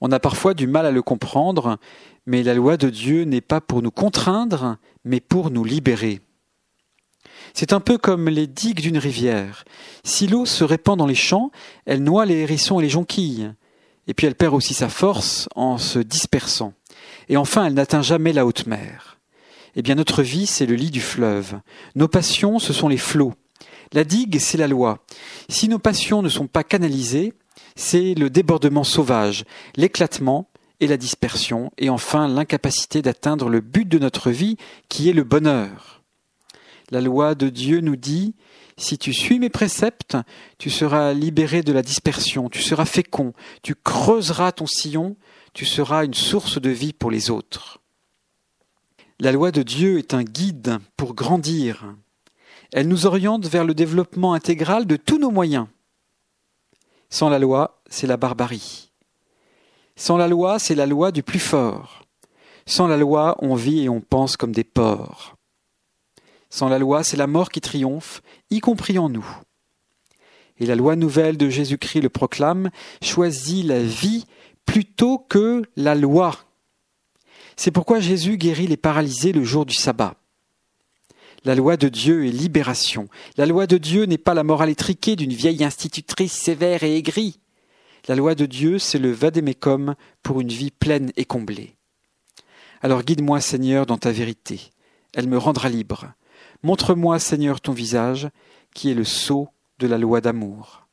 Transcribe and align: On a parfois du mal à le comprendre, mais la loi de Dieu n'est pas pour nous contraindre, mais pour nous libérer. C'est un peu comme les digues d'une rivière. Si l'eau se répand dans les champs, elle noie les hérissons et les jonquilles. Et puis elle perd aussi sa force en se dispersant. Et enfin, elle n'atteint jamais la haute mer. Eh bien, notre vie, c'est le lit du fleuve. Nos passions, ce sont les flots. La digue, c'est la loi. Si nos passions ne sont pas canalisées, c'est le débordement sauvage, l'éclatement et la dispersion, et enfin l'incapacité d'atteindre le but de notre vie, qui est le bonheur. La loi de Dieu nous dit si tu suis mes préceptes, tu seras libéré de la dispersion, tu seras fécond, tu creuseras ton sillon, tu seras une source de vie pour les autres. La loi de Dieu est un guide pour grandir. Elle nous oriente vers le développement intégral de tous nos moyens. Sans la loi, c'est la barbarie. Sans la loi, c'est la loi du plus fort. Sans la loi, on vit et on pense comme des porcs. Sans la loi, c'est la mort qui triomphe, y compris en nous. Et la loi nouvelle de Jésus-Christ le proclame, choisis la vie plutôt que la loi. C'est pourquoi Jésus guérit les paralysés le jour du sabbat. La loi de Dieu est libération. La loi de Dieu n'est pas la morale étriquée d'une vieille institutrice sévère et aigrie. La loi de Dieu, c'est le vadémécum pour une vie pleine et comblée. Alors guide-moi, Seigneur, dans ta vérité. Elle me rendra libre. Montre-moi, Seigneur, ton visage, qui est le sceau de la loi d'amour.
On 0.00 0.12
a 0.12 0.20
parfois 0.20 0.54
du 0.54 0.66
mal 0.66 0.86
à 0.86 0.90
le 0.90 1.02
comprendre, 1.02 1.78
mais 2.26 2.42
la 2.42 2.54
loi 2.54 2.76
de 2.76 2.90
Dieu 2.90 3.24
n'est 3.24 3.40
pas 3.40 3.60
pour 3.60 3.82
nous 3.82 3.90
contraindre, 3.90 4.76
mais 5.04 5.20
pour 5.20 5.50
nous 5.50 5.64
libérer. 5.64 6.20
C'est 7.52 7.72
un 7.72 7.80
peu 7.80 7.98
comme 7.98 8.28
les 8.28 8.46
digues 8.46 8.80
d'une 8.80 8.98
rivière. 8.98 9.64
Si 10.02 10.26
l'eau 10.26 10.46
se 10.46 10.64
répand 10.64 10.98
dans 10.98 11.06
les 11.06 11.14
champs, 11.14 11.50
elle 11.86 12.02
noie 12.02 12.26
les 12.26 12.36
hérissons 12.36 12.80
et 12.80 12.82
les 12.82 12.88
jonquilles. 12.88 13.52
Et 14.06 14.14
puis 14.14 14.26
elle 14.26 14.34
perd 14.34 14.54
aussi 14.54 14.74
sa 14.74 14.88
force 14.88 15.48
en 15.54 15.78
se 15.78 15.98
dispersant. 15.98 16.74
Et 17.28 17.36
enfin, 17.36 17.66
elle 17.66 17.74
n'atteint 17.74 18.02
jamais 18.02 18.32
la 18.32 18.44
haute 18.44 18.66
mer. 18.66 19.18
Eh 19.76 19.82
bien, 19.82 19.94
notre 19.94 20.22
vie, 20.22 20.46
c'est 20.46 20.66
le 20.66 20.74
lit 20.74 20.90
du 20.90 21.00
fleuve. 21.00 21.58
Nos 21.96 22.08
passions, 22.08 22.58
ce 22.58 22.72
sont 22.72 22.88
les 22.88 22.98
flots. 22.98 23.34
La 23.92 24.04
digue, 24.04 24.38
c'est 24.38 24.58
la 24.58 24.68
loi. 24.68 25.04
Si 25.48 25.68
nos 25.68 25.78
passions 25.78 26.22
ne 26.22 26.28
sont 26.28 26.46
pas 26.46 26.64
canalisées, 26.64 27.32
c'est 27.76 28.14
le 28.14 28.30
débordement 28.30 28.84
sauvage, 28.84 29.44
l'éclatement 29.76 30.48
et 30.80 30.86
la 30.86 30.96
dispersion, 30.96 31.70
et 31.78 31.88
enfin 31.88 32.28
l'incapacité 32.28 33.02
d'atteindre 33.02 33.48
le 33.48 33.60
but 33.60 33.88
de 33.88 33.98
notre 33.98 34.30
vie, 34.30 34.56
qui 34.88 35.08
est 35.08 35.12
le 35.12 35.24
bonheur. 35.24 36.02
La 36.90 37.00
loi 37.00 37.34
de 37.34 37.48
Dieu 37.48 37.80
nous 37.80 37.96
dit 37.96 38.34
si 38.76 38.98
tu 38.98 39.12
suis 39.12 39.38
mes 39.38 39.50
préceptes, 39.50 40.16
tu 40.58 40.68
seras 40.68 41.12
libéré 41.12 41.62
de 41.62 41.72
la 41.72 41.82
dispersion, 41.82 42.48
tu 42.50 42.60
seras 42.60 42.84
fécond, 42.84 43.32
tu 43.62 43.74
creuseras 43.76 44.52
ton 44.52 44.66
sillon, 44.66 45.16
tu 45.52 45.64
seras 45.64 46.04
une 46.04 46.14
source 46.14 46.60
de 46.60 46.70
vie 46.70 46.92
pour 46.92 47.10
les 47.10 47.30
autres. 47.30 47.80
La 49.20 49.30
loi 49.30 49.52
de 49.52 49.62
Dieu 49.62 49.98
est 49.98 50.12
un 50.12 50.24
guide 50.24 50.78
pour 50.96 51.14
grandir. 51.14 51.94
Elle 52.72 52.88
nous 52.88 53.06
oriente 53.06 53.46
vers 53.46 53.64
le 53.64 53.74
développement 53.74 54.34
intégral 54.34 54.86
de 54.86 54.96
tous 54.96 55.18
nos 55.18 55.30
moyens. 55.30 55.68
Sans 57.14 57.28
la 57.28 57.38
loi, 57.38 57.80
c'est 57.88 58.08
la 58.08 58.16
barbarie. 58.16 58.90
Sans 59.94 60.16
la 60.16 60.26
loi, 60.26 60.58
c'est 60.58 60.74
la 60.74 60.84
loi 60.84 61.12
du 61.12 61.22
plus 61.22 61.38
fort. 61.38 62.02
Sans 62.66 62.88
la 62.88 62.96
loi, 62.96 63.36
on 63.38 63.54
vit 63.54 63.84
et 63.84 63.88
on 63.88 64.00
pense 64.00 64.36
comme 64.36 64.50
des 64.50 64.64
porcs. 64.64 65.36
Sans 66.50 66.68
la 66.68 66.80
loi, 66.80 67.04
c'est 67.04 67.16
la 67.16 67.28
mort 67.28 67.50
qui 67.50 67.60
triomphe, 67.60 68.20
y 68.50 68.58
compris 68.58 68.98
en 68.98 69.08
nous. 69.08 69.24
Et 70.58 70.66
la 70.66 70.74
loi 70.74 70.96
nouvelle 70.96 71.36
de 71.36 71.48
Jésus-Christ 71.48 72.00
le 72.00 72.08
proclame, 72.08 72.70
choisis 73.00 73.64
la 73.64 73.80
vie 73.80 74.26
plutôt 74.66 75.18
que 75.18 75.62
la 75.76 75.94
loi. 75.94 76.34
C'est 77.54 77.70
pourquoi 77.70 78.00
Jésus 78.00 78.38
guérit 78.38 78.66
les 78.66 78.76
paralysés 78.76 79.30
le 79.30 79.44
jour 79.44 79.66
du 79.66 79.74
sabbat. 79.74 80.16
La 81.44 81.54
loi 81.54 81.76
de 81.76 81.88
Dieu 81.88 82.26
est 82.26 82.30
libération. 82.30 83.06
La 83.36 83.44
loi 83.44 83.66
de 83.66 83.76
Dieu 83.76 84.06
n'est 84.06 84.16
pas 84.16 84.32
la 84.32 84.44
morale 84.44 84.70
étriquée 84.70 85.14
d'une 85.14 85.34
vieille 85.34 85.62
institutrice 85.62 86.32
sévère 86.32 86.82
et 86.84 86.96
aigrie. 86.96 87.38
La 88.08 88.16
loi 88.16 88.34
de 88.34 88.46
Dieu, 88.46 88.78
c'est 88.78 88.98
le 88.98 89.12
vadémécum 89.12 89.94
pour 90.22 90.40
une 90.40 90.48
vie 90.48 90.70
pleine 90.70 91.12
et 91.16 91.26
comblée. 91.26 91.76
Alors 92.80 93.02
guide-moi, 93.02 93.40
Seigneur, 93.40 93.84
dans 93.84 93.98
ta 93.98 94.10
vérité. 94.10 94.70
Elle 95.12 95.28
me 95.28 95.36
rendra 95.36 95.68
libre. 95.68 96.14
Montre-moi, 96.62 97.18
Seigneur, 97.18 97.60
ton 97.60 97.72
visage, 97.72 98.28
qui 98.74 98.90
est 98.90 98.94
le 98.94 99.04
sceau 99.04 99.48
de 99.78 99.86
la 99.86 99.98
loi 99.98 100.22
d'amour. 100.22 100.83